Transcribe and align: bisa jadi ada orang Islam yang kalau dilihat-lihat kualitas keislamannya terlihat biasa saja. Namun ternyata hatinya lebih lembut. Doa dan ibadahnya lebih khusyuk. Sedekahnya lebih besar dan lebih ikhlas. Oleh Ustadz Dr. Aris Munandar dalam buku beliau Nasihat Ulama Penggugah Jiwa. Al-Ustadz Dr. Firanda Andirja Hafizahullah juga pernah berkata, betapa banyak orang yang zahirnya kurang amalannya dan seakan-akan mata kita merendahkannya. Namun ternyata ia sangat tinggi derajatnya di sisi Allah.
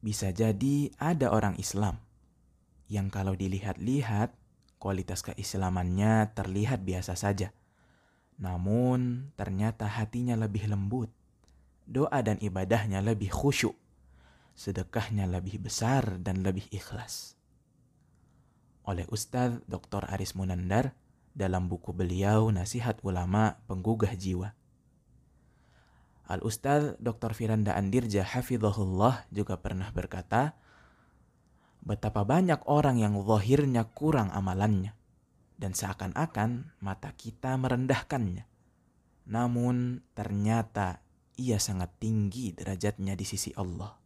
bisa 0.00 0.32
jadi 0.32 0.92
ada 0.96 1.28
orang 1.32 1.56
Islam 1.60 2.00
yang 2.90 3.12
kalau 3.12 3.36
dilihat-lihat 3.38 4.34
kualitas 4.80 5.20
keislamannya 5.22 6.32
terlihat 6.32 6.82
biasa 6.82 7.14
saja. 7.14 7.52
Namun 8.40 9.30
ternyata 9.36 9.84
hatinya 9.84 10.34
lebih 10.34 10.66
lembut. 10.66 11.12
Doa 11.84 12.24
dan 12.24 12.40
ibadahnya 12.40 13.04
lebih 13.04 13.28
khusyuk. 13.28 13.76
Sedekahnya 14.56 15.28
lebih 15.28 15.60
besar 15.60 16.18
dan 16.18 16.40
lebih 16.40 16.64
ikhlas. 16.72 17.36
Oleh 18.88 19.04
Ustadz 19.12 19.62
Dr. 19.68 20.08
Aris 20.08 20.32
Munandar 20.32 20.96
dalam 21.36 21.68
buku 21.68 21.92
beliau 21.92 22.48
Nasihat 22.48 22.98
Ulama 23.04 23.60
Penggugah 23.68 24.16
Jiwa. 24.16 24.56
Al-Ustadz 26.30 27.02
Dr. 27.02 27.34
Firanda 27.34 27.74
Andirja 27.74 28.22
Hafizahullah 28.22 29.26
juga 29.34 29.58
pernah 29.58 29.90
berkata, 29.90 30.54
betapa 31.82 32.22
banyak 32.22 32.62
orang 32.70 33.02
yang 33.02 33.18
zahirnya 33.26 33.88
kurang 33.90 34.30
amalannya 34.30 34.94
dan 35.60 35.74
seakan-akan 35.74 36.72
mata 36.80 37.10
kita 37.12 37.58
merendahkannya. 37.58 38.46
Namun 39.28 40.06
ternyata 40.16 41.02
ia 41.36 41.60
sangat 41.60 41.92
tinggi 42.00 42.56
derajatnya 42.56 43.18
di 43.18 43.26
sisi 43.28 43.52
Allah. 43.58 43.96